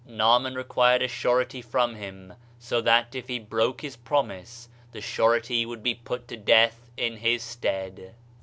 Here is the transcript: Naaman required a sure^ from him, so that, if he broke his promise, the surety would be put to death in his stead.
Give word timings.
Naaman 0.03 0.55
required 0.55 1.03
a 1.03 1.07
sure^ 1.07 1.63
from 1.63 1.93
him, 1.93 2.33
so 2.57 2.81
that, 2.81 3.13
if 3.13 3.27
he 3.27 3.37
broke 3.37 3.81
his 3.81 3.95
promise, 3.97 4.67
the 4.93 4.99
surety 4.99 5.63
would 5.63 5.83
be 5.83 5.93
put 5.93 6.27
to 6.27 6.35
death 6.37 6.89
in 6.97 7.17
his 7.17 7.43
stead. 7.43 8.15